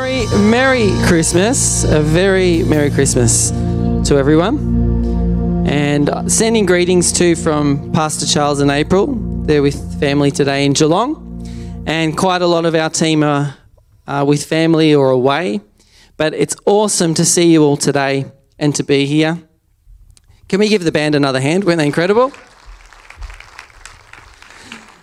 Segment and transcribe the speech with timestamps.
[0.00, 1.84] Merry, Merry Christmas.
[1.84, 3.50] A very Merry Christmas
[4.08, 5.66] to everyone.
[5.68, 9.08] And sending greetings too from Pastor Charles and April.
[9.44, 11.84] They're with family today in Geelong.
[11.86, 13.54] And quite a lot of our team are
[14.06, 15.60] uh, with family or away.
[16.16, 18.24] But it's awesome to see you all today
[18.58, 19.38] and to be here.
[20.48, 21.64] Can we give the band another hand?
[21.64, 22.32] Weren't they incredible?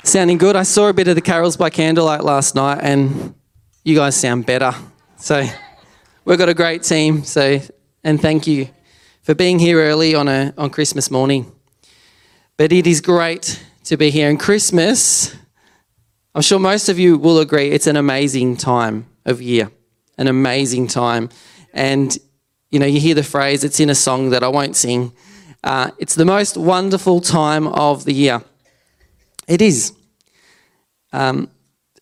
[0.02, 0.56] Sounding good.
[0.56, 3.36] I saw a bit of the carols by candlelight last night and
[3.88, 4.76] you guys sound better.
[5.16, 5.48] So
[6.26, 7.24] we've got a great team.
[7.24, 7.62] So
[8.04, 8.68] and thank you
[9.22, 11.50] for being here early on a on Christmas morning.
[12.58, 14.30] But it is great to be here.
[14.30, 15.34] And Christmas,
[16.36, 19.72] I'm sure most of you will agree, it's an amazing time of year,
[20.18, 21.30] an amazing time.
[21.74, 22.18] And
[22.72, 25.14] you know, you hear the phrase, it's in a song that I won't sing.
[25.64, 28.44] Uh, it's the most wonderful time of the year.
[29.48, 29.94] It is.
[31.14, 31.50] Um,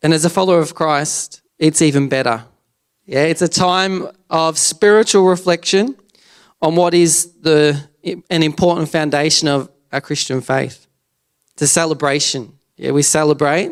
[0.02, 2.46] and as a follower of Christ, it's even better.
[3.08, 5.96] Yeah, it's a time of spiritual reflection
[6.62, 7.82] on what is the
[8.30, 10.86] an important foundation of our Christian faith.
[11.54, 12.54] It's a celebration.
[12.78, 13.72] Yeah, we celebrate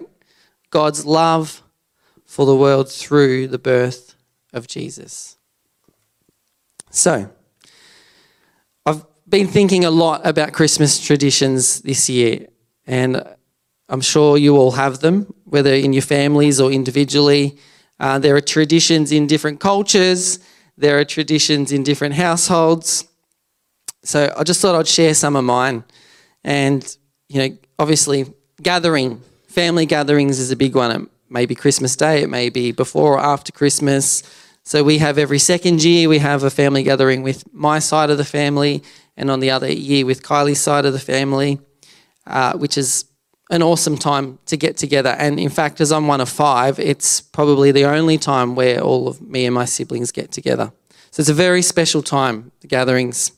[0.72, 1.62] God's love
[2.26, 4.16] for the world through the birth
[4.54, 5.38] of Jesus.
[6.90, 7.30] So,
[8.88, 12.48] I've been thinking a lot about Christmas traditions this year,
[12.88, 13.24] and
[13.88, 17.58] I'm sure you all have them, whether in your families or individually.
[18.04, 20.40] Uh, there are traditions in different cultures,
[20.78, 23.08] there are traditions in different households.
[24.04, 25.86] So I just thought I'd share some of mine.
[26.44, 26.84] And,
[27.30, 28.26] you know, obviously,
[28.62, 30.92] gathering, family gatherings is a big one.
[30.92, 34.22] It may be Christmas Day, it may be before or after Christmas.
[34.66, 38.18] So we have every second year, we have a family gathering with my side of
[38.18, 38.84] the family,
[39.16, 41.62] and on the other year with Kylie's side of the family,
[42.28, 43.06] uh, which is
[43.54, 45.12] an awesome time to get together.
[45.12, 49.08] And in fact, as I'm one of five, it's probably the only time where all
[49.08, 50.72] of me and my siblings get together.
[51.12, 53.32] So it's a very special time, the gatherings.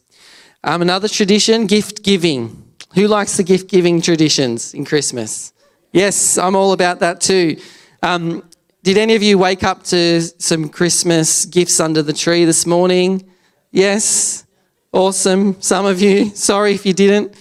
[0.63, 2.63] Um, another tradition, gift giving.
[2.93, 5.51] Who likes the gift giving traditions in Christmas?
[5.91, 7.57] Yes, I'm all about that too.
[8.01, 8.41] Um,
[8.83, 13.29] did any of you wake up to some Christmas gifts under the tree this morning?
[13.71, 14.45] Yes,
[14.93, 15.61] awesome.
[15.61, 17.35] Some of you, sorry if you didn't.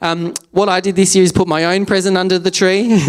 [0.00, 3.00] Um, what I did this year is put my own present under the tree,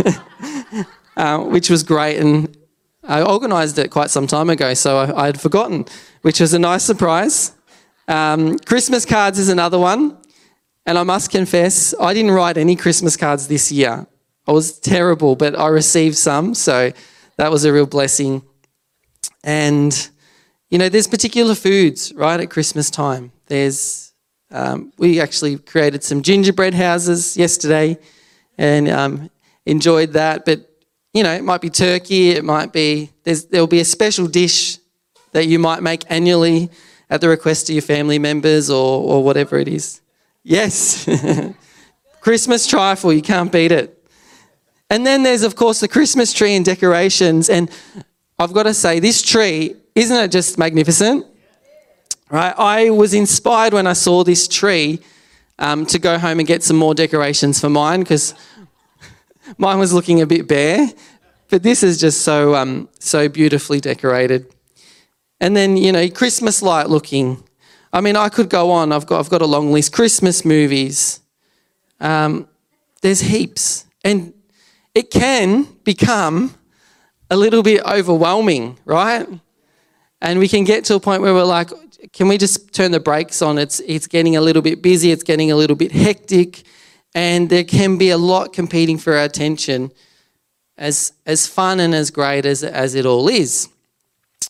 [1.17, 2.17] uh, which was great.
[2.17, 2.55] And
[3.03, 5.85] I organised it quite some time ago, so I, had forgotten,
[6.21, 7.53] which was a nice surprise.
[8.07, 10.17] Um, Christmas cards is another one.
[10.85, 14.07] And I must confess, I didn't write any Christmas cards this year.
[14.47, 16.91] I was terrible, but I received some, so
[17.37, 18.41] that was a real blessing.
[19.43, 20.09] And,
[20.69, 23.31] you know, there's particular foods, right, at Christmas time.
[23.45, 24.10] There's
[24.51, 27.97] um, we actually created some gingerbread houses yesterday
[28.57, 29.29] and um,
[29.65, 30.45] enjoyed that.
[30.45, 30.69] But,
[31.13, 34.77] you know, it might be turkey, it might be, there'll be a special dish
[35.31, 36.69] that you might make annually
[37.09, 40.01] at the request of your family members or, or whatever it is.
[40.43, 41.07] Yes.
[42.21, 43.97] Christmas trifle, you can't beat it.
[44.89, 47.49] And then there's, of course, the Christmas tree and decorations.
[47.49, 47.71] And
[48.37, 51.25] I've got to say, this tree, isn't it just magnificent?
[52.31, 52.55] Right?
[52.57, 55.01] I was inspired when I saw this tree
[55.59, 58.33] um, to go home and get some more decorations for mine because
[59.57, 60.87] mine was looking a bit bare.
[61.49, 64.55] But this is just so um, so beautifully decorated.
[65.41, 67.43] And then you know Christmas light looking.
[67.91, 68.93] I mean, I could go on.
[68.93, 69.91] I've got I've got a long list.
[69.91, 71.19] Christmas movies.
[71.99, 72.47] Um,
[73.01, 74.33] there's heaps, and
[74.95, 76.55] it can become
[77.29, 79.27] a little bit overwhelming, right?
[80.21, 81.71] And we can get to a point where we're like,
[82.13, 83.57] can we just turn the brakes on?
[83.57, 86.63] It's, it's getting a little bit busy, it's getting a little bit hectic,
[87.13, 89.91] and there can be a lot competing for our attention,
[90.77, 93.69] as, as fun and as great as, as it all is.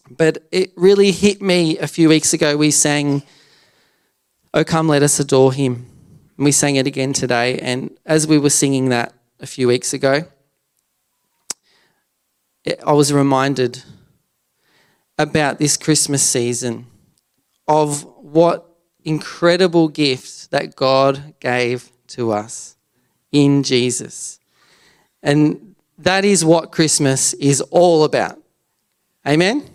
[0.09, 2.57] But it really hit me a few weeks ago.
[2.57, 3.23] We sang,
[4.53, 5.87] Oh, come, let us adore him.
[6.37, 7.57] And we sang it again today.
[7.59, 10.25] And as we were singing that a few weeks ago,
[12.85, 13.83] I was reminded
[15.17, 16.85] about this Christmas season
[17.71, 18.67] of what
[19.05, 22.75] incredible gifts that God gave to us
[23.31, 24.41] in Jesus.
[25.23, 28.37] And that is what Christmas is all about.
[29.25, 29.69] Amen?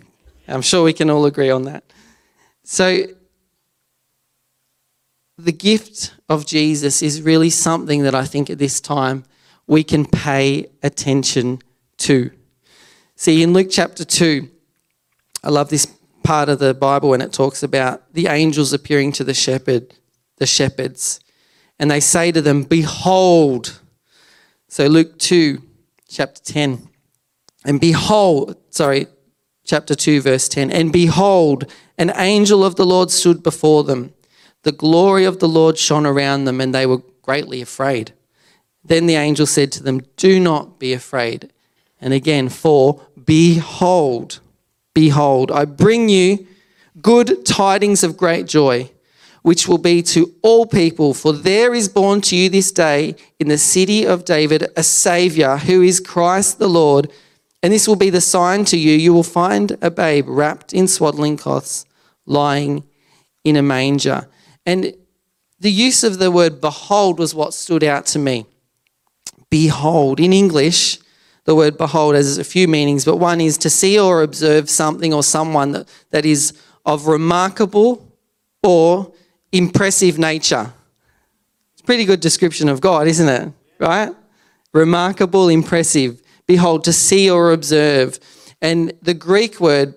[0.47, 1.83] I'm sure we can all agree on that.
[2.63, 3.03] So,
[5.39, 9.23] the gift of Jesus is really something that I think at this time
[9.65, 11.63] we can pay attention
[11.97, 12.29] to.
[13.15, 14.47] See, in Luke chapter 2,
[15.43, 15.96] I love this
[16.27, 19.93] part of the Bible when it talks about the angels appearing to the shepherd,
[20.39, 21.21] the shepherds,
[21.79, 23.79] and they say to them, Behold.
[24.67, 25.61] So Luke 2,
[26.09, 26.89] chapter 10.
[27.63, 29.07] And behold, sorry,
[29.65, 30.69] chapter 2, verse 10.
[30.69, 34.13] And behold, an angel of the Lord stood before them.
[34.63, 38.11] The glory of the Lord shone around them, and they were greatly afraid.
[38.83, 41.53] Then the angel said to them, Do not be afraid.
[42.01, 44.41] And again, for behold,
[44.97, 46.47] behold, I bring you
[47.03, 48.89] good tidings of great joy,
[49.43, 51.13] which will be to all people.
[51.13, 55.57] For there is born to you this day in the city of David a Saviour
[55.57, 57.11] who is Christ the Lord.
[57.61, 60.87] And this will be the sign to you you will find a babe wrapped in
[60.87, 61.85] swaddling cloths,
[62.25, 62.83] lying
[63.43, 64.27] in a manger.
[64.65, 64.95] And
[65.59, 68.47] the use of the word behold was what stood out to me.
[69.51, 70.19] Behold.
[70.19, 70.97] In English,
[71.47, 75.13] the word behold has a few meanings, but one is to see or observe something
[75.13, 76.51] or someone that, that is
[76.85, 78.05] of remarkable
[78.61, 79.13] or
[79.53, 80.73] impressive nature.
[81.71, 83.53] It's a pretty good description of God, isn't it?
[83.79, 84.13] Right?
[84.73, 86.21] Remarkable, impressive.
[86.47, 88.19] Behold, to see or observe.
[88.61, 89.95] And the Greek word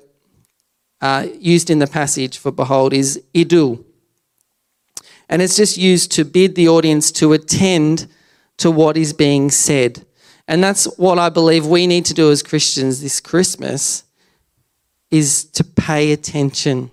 [1.00, 3.84] uh, used in the passage for behold is idou.
[5.28, 8.06] And it's just used to bid the audience to attend
[8.58, 10.06] to what is being said.
[10.50, 14.02] And that's what I believe we need to do as Christians this Christmas
[15.08, 16.90] is to pay attention,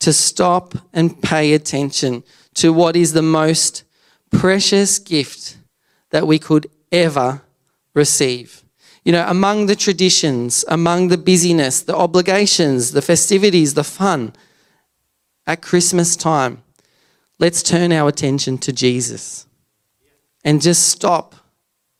[0.00, 2.24] to stop and pay attention
[2.56, 3.84] to what is the most
[4.30, 5.56] precious gift
[6.10, 7.40] that we could ever
[7.94, 8.62] receive.
[9.02, 14.34] You know, among the traditions, among the busyness, the obligations, the festivities, the fun,
[15.46, 16.62] at Christmas time,
[17.38, 19.46] let's turn our attention to Jesus
[20.44, 21.34] and just stop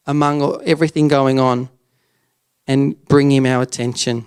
[0.07, 1.69] among everything going on
[2.67, 4.27] and bring him our attention.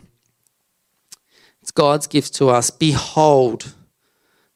[1.62, 2.70] It's God's gift to us.
[2.70, 3.74] Behold,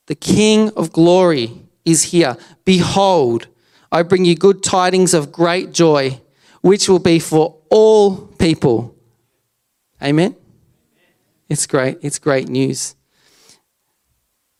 [0.07, 1.51] the King of glory
[1.85, 2.37] is here.
[2.65, 3.47] Behold,
[3.91, 6.21] I bring you good tidings of great joy,
[6.61, 8.95] which will be for all people.
[10.01, 10.35] Amen?
[11.49, 11.97] It's great.
[12.01, 12.95] It's great news.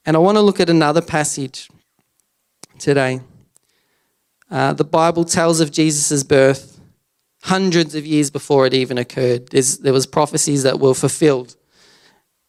[0.06, 1.70] And I want to look at another passage
[2.78, 3.22] today.
[4.52, 6.80] Uh, the Bible tells of Jesus' birth
[7.44, 9.48] hundreds of years before it even occurred.
[9.50, 11.56] There's, there was prophecies that were fulfilled.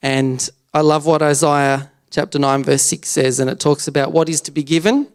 [0.03, 4.29] And I love what Isaiah chapter 9 verse 6 says, and it talks about what
[4.29, 5.09] is to be given.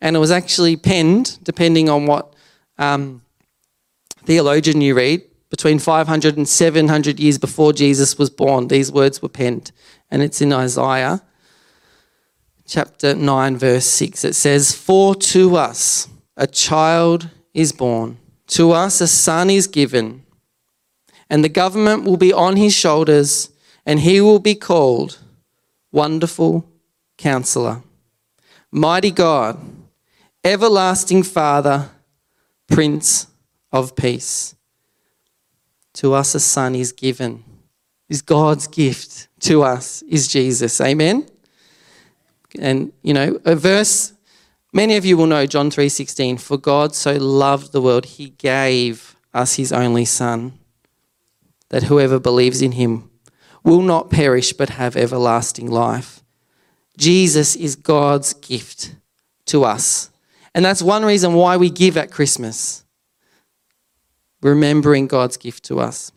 [0.00, 2.32] And it was actually penned, depending on what
[2.78, 3.22] um,
[4.24, 9.28] theologian you read, between 500 and 700 years before Jesus was born, these words were
[9.28, 9.72] penned.
[10.08, 11.20] And it's in Isaiah
[12.64, 14.24] chapter 9, verse 6.
[14.24, 16.08] It says, For to us
[16.38, 20.24] a child is born, to us a son is given,
[21.28, 23.50] and the government will be on his shoulders,
[23.84, 25.18] and he will be called
[25.90, 26.64] Wonderful
[27.18, 27.82] Counselor,
[28.70, 29.58] Mighty God,
[30.44, 31.90] Everlasting Father,
[32.68, 33.26] Prince
[33.72, 34.54] of peace.
[35.94, 37.42] To us a son is given.
[38.08, 40.80] Is God's gift to us is Jesus.
[40.80, 41.26] Amen.
[42.58, 44.12] And you know, a verse
[44.72, 49.16] many of you will know John 3:16, for God so loved the world he gave
[49.34, 50.58] us his only son
[51.70, 53.10] that whoever believes in him
[53.62, 56.22] will not perish but have everlasting life.
[56.96, 58.94] Jesus is God's gift
[59.46, 60.10] to us.
[60.54, 62.84] And that's one reason why we give at Christmas
[64.40, 66.12] remembering God's gift to us.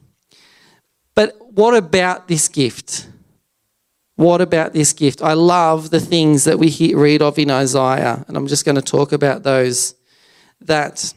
[1.15, 3.07] But what about this gift?
[4.21, 5.23] What about this gift?
[5.23, 8.81] I love the things that we read of in Isaiah, and I'm just going to
[8.83, 9.95] talk about those.
[10.61, 11.11] That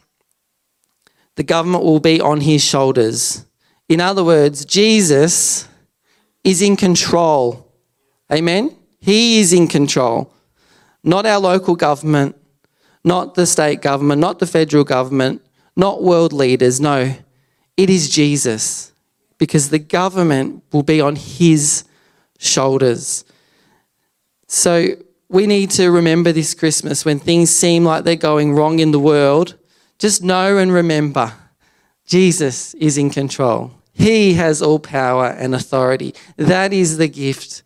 [1.36, 3.44] the government will be on his shoulders.
[3.90, 5.68] In other words, Jesus
[6.44, 7.70] is in control.
[8.32, 8.74] Amen?
[9.02, 10.32] He is in control.
[11.02, 12.34] Not our local government,
[13.04, 15.42] not the state government, not the federal government,
[15.76, 16.80] not world leaders.
[16.80, 17.14] No,
[17.76, 18.94] it is Jesus
[19.36, 21.84] because the government will be on his
[22.44, 23.24] shoulders.
[24.46, 24.88] So
[25.28, 29.00] we need to remember this Christmas when things seem like they're going wrong in the
[29.00, 29.56] world.
[29.98, 31.32] Just know and remember
[32.06, 33.72] Jesus is in control.
[33.92, 36.14] He has all power and authority.
[36.36, 37.62] That is the gift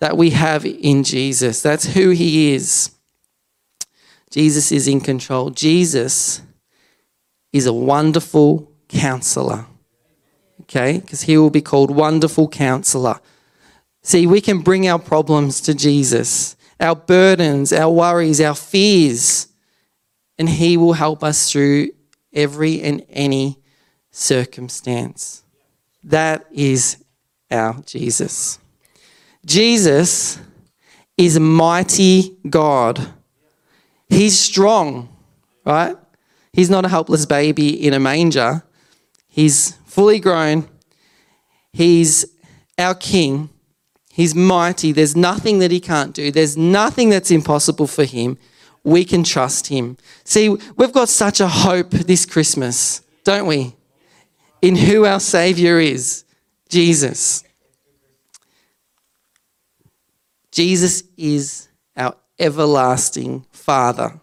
[0.00, 1.60] that we have in Jesus.
[1.60, 2.92] That's who he is.
[4.30, 5.50] Jesus is in control.
[5.50, 6.42] Jesus
[7.52, 9.66] is a wonderful counselor.
[10.62, 10.98] Okay?
[11.00, 13.20] Because he will be called Wonderful Counselor.
[14.08, 19.48] See, we can bring our problems to Jesus, our burdens, our worries, our fears,
[20.38, 21.90] and he will help us through
[22.32, 23.58] every and any
[24.10, 25.44] circumstance.
[26.02, 27.04] That is
[27.50, 28.58] our Jesus.
[29.44, 30.38] Jesus
[31.18, 33.12] is a mighty God.
[34.08, 35.14] He's strong,
[35.66, 35.98] right?
[36.54, 38.64] He's not a helpless baby in a manger.
[39.28, 40.66] He's fully grown.
[41.74, 42.24] He's
[42.78, 43.50] our King.
[44.18, 44.90] He's mighty.
[44.90, 48.36] There's nothing that he can't do, there's nothing that's impossible for him.
[48.82, 49.96] We can trust him.
[50.24, 53.76] See, we've got such a hope this Christmas, don't we?
[54.60, 56.24] In who our Savior is
[56.68, 57.44] Jesus.
[60.50, 64.18] Jesus is our everlasting Father.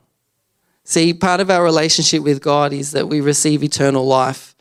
[0.84, 4.56] See, part of our relationship with God is that we receive eternal life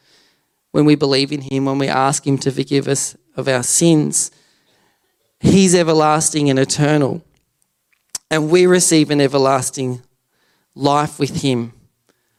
[0.70, 4.30] when we believe in Him, when we ask Him to forgive us of our sins.
[5.40, 7.22] He's everlasting and eternal.
[8.30, 10.02] And we receive an everlasting
[10.74, 11.72] life with Him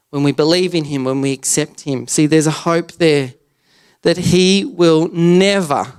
[0.09, 2.07] when we believe in Him, when we accept Him.
[2.07, 3.33] See, there's a hope there
[4.01, 5.93] that He will never,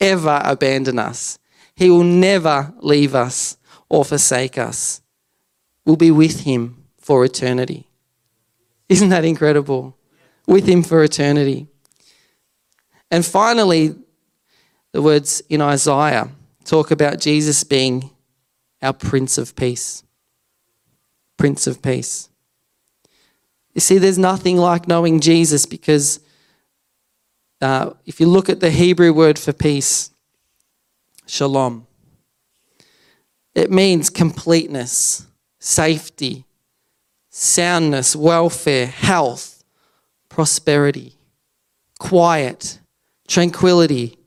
[0.00, 1.38] ever abandon us.
[1.74, 3.56] He will never leave us
[3.88, 5.00] or forsake us.
[5.84, 7.86] We'll be with Him for eternity.
[8.88, 9.96] Isn't that incredible?
[10.46, 11.66] With Him for eternity.
[13.10, 13.94] And finally,
[14.98, 16.28] the words in Isaiah
[16.64, 18.10] talk about Jesus being
[18.82, 20.02] our Prince of Peace.
[21.36, 22.28] Prince of Peace.
[23.74, 26.18] You see, there's nothing like knowing Jesus because
[27.60, 30.10] uh, if you look at the Hebrew word for peace,
[31.28, 31.86] shalom,
[33.54, 35.28] it means completeness,
[35.60, 36.44] safety,
[37.30, 39.62] soundness, welfare, health,
[40.28, 41.14] prosperity,
[42.00, 42.80] quiet,
[43.28, 44.17] tranquility,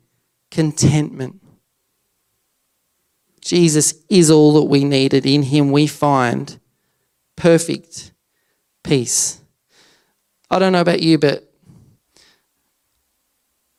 [0.51, 1.41] contentment.
[3.41, 5.25] Jesus is all that we needed.
[5.25, 6.59] In him we find
[7.35, 8.11] perfect
[8.83, 9.41] peace.
[10.49, 11.51] I don't know about you, but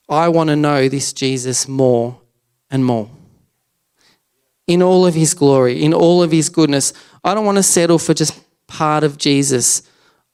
[0.08, 2.18] I want to know this Jesus more
[2.70, 3.08] and more.
[4.66, 6.92] In all of his glory, in all of his goodness.
[7.22, 9.82] I don't want to settle for just part of Jesus.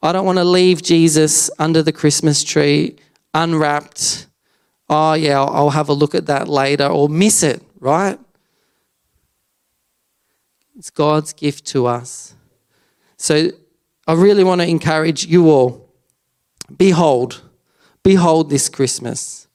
[0.00, 2.96] I don't want to leave Jesus under the Christmas tree
[3.34, 4.27] unwrapped.
[4.88, 8.18] Oh, yeah, I'll have a look at that later or miss it, right?
[10.76, 12.34] It's God's gift to us.
[13.16, 13.50] So
[14.06, 15.88] I really want to encourage you all
[16.76, 17.42] behold,
[18.02, 19.48] behold this Christmas.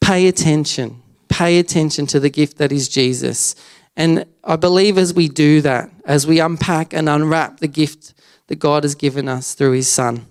[0.00, 1.02] Pay attention.
[1.28, 3.56] Pay attention to the gift that is Jesus.
[3.96, 8.14] And I believe as we do that, as we unpack and unwrap the gift
[8.46, 10.26] that God has given us through His Son,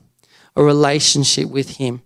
[0.55, 2.01] a relationship with Him.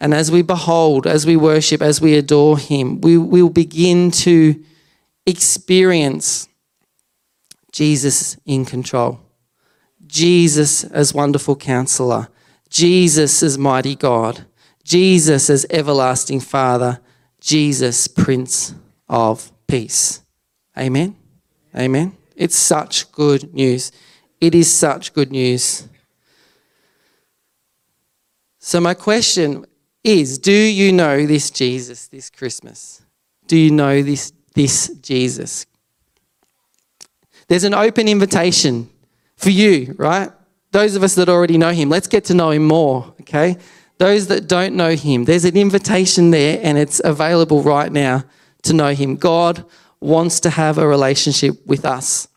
[0.00, 4.62] And as we behold, as we worship, as we adore Him, we will begin to
[5.26, 6.48] experience
[7.72, 9.20] Jesus in control.
[10.06, 12.28] Jesus as wonderful counselor.
[12.68, 14.46] Jesus as mighty God.
[14.82, 17.00] Jesus as everlasting Father.
[17.40, 18.74] Jesus, Prince
[19.08, 20.22] of Peace.
[20.76, 21.16] Amen.
[21.76, 22.16] Amen.
[22.36, 23.92] It's such good news.
[24.40, 25.88] It is such good news.
[28.58, 29.64] So, my question
[30.02, 33.02] is Do you know this Jesus this Christmas?
[33.46, 35.66] Do you know this, this Jesus?
[37.48, 38.88] There's an open invitation
[39.36, 40.30] for you, right?
[40.70, 43.56] Those of us that already know him, let's get to know him more, okay?
[43.98, 48.24] Those that don't know him, there's an invitation there and it's available right now
[48.62, 49.16] to know him.
[49.16, 49.64] God
[50.00, 52.28] wants to have a relationship with us.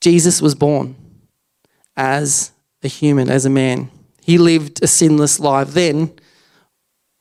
[0.00, 0.94] Jesus was born
[1.96, 3.90] as a human, as a man.
[4.30, 5.72] He lived a sinless life.
[5.72, 6.12] Then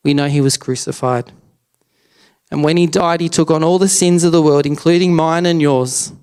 [0.04, 1.32] we know he was crucified.
[2.52, 5.48] And when he died, he took on all the sins of the world, including mine
[5.48, 6.14] and yours,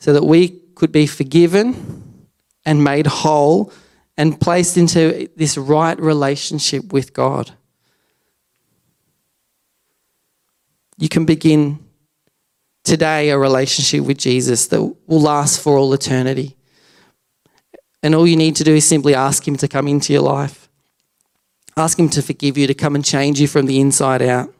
[0.00, 2.26] so that we could be forgiven
[2.64, 3.72] and made whole
[4.16, 7.52] and placed into this right relationship with God.
[10.98, 11.78] You can begin
[12.82, 16.55] today a relationship with Jesus that will last for all eternity.
[18.06, 20.68] And all you need to do is simply ask Him to come into your life.
[21.76, 24.54] Ask Him to forgive you, to come and change you from the inside out.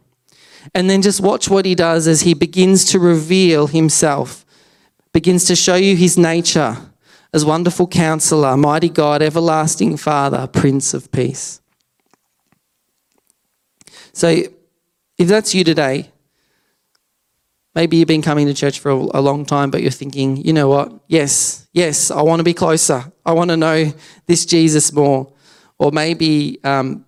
[0.75, 4.45] And then just watch what he does as he begins to reveal himself,
[5.12, 6.76] begins to show you his nature
[7.33, 11.61] as wonderful counselor, mighty God, everlasting Father, Prince of Peace.
[14.12, 14.43] So,
[15.19, 16.11] if that's you today,
[17.76, 20.68] maybe you've been coming to church for a long time, but you're thinking, you know
[20.68, 20.92] what?
[21.06, 23.04] Yes, yes, I want to be closer.
[23.25, 23.92] I want to know
[24.26, 25.33] this Jesus more.
[25.78, 27.06] Or maybe um,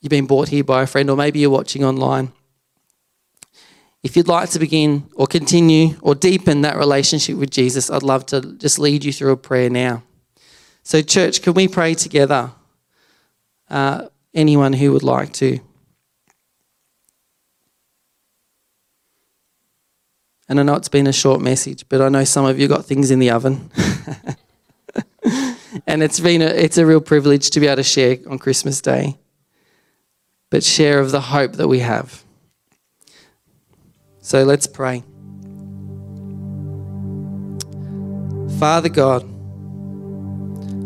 [0.00, 2.32] you've been brought here by a friend, or maybe you're watching online
[4.02, 8.26] if you'd like to begin or continue or deepen that relationship with Jesus, I'd love
[8.26, 10.02] to just lead you through a prayer now.
[10.82, 12.50] So, church, can we pray together?
[13.70, 15.60] Uh, anyone who would like to.
[20.52, 22.84] And I know it's been a short message, but I know some of you got
[22.84, 23.70] things in the oven.
[25.86, 28.82] and it's been a, it's a real privilege to be able to share on Christmas
[28.82, 29.16] Day.
[30.50, 32.22] but share of the hope that we have.
[34.20, 35.02] So let's pray.
[38.58, 39.22] Father God,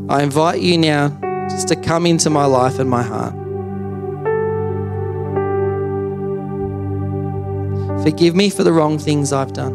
[0.08, 1.08] I invite you now
[1.50, 3.34] just to come into my life and my heart.
[8.06, 9.74] Forgive me for the wrong things I've done.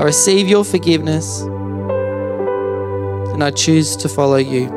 [0.00, 1.40] I receive your forgiveness
[3.32, 4.70] and I choose to follow you.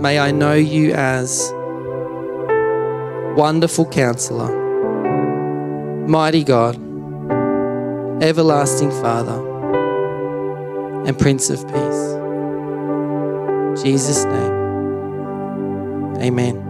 [0.00, 1.52] May I know you as
[3.36, 4.48] wonderful counselor,
[6.08, 6.76] mighty God,
[8.22, 9.38] everlasting Father,
[11.06, 11.74] and Prince of Peace.
[11.74, 14.54] In Jesus' name.
[16.22, 16.63] Amen.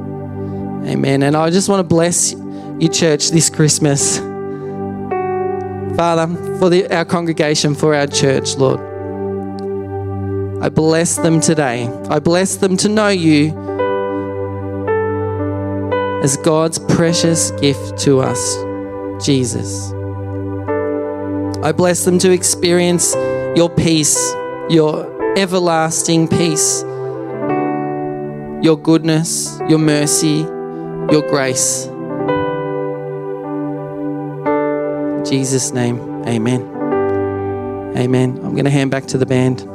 [0.87, 1.23] Amen.
[1.23, 4.19] And I just want to bless your church, this Christmas.
[5.97, 6.26] Father,
[6.59, 8.81] for the, our congregation, for our church, Lord.
[10.62, 11.88] I bless them today.
[12.09, 13.50] I bless them to know you
[16.23, 18.57] as God's precious gift to us,
[19.25, 19.93] Jesus.
[21.62, 23.14] I bless them to experience
[23.57, 24.35] your peace,
[24.69, 26.83] your everlasting peace,
[28.62, 30.47] your goodness, your mercy,
[31.11, 31.87] your grace.
[35.16, 36.62] In Jesus' name, amen.
[37.96, 38.40] Amen.
[38.42, 39.68] I'm going to hand back to the band.